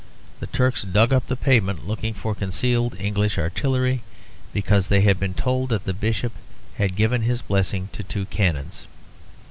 The 0.39 0.47
Turks 0.47 0.81
dug 0.81 1.13
up 1.13 1.27
the 1.27 1.35
pavement 1.35 1.87
looking 1.87 2.15
for 2.15 2.33
concealed 2.33 2.99
English 2.99 3.37
artillery; 3.37 4.01
because 4.51 4.87
they 4.87 5.01
had 5.01 5.19
been 5.19 5.35
told 5.35 5.69
that 5.69 5.85
the 5.85 5.93
bishop 5.93 6.31
had 6.77 6.95
given 6.95 7.21
his 7.21 7.43
blessing 7.43 7.87
to 7.93 8.01
two 8.01 8.25
canons. 8.25 8.87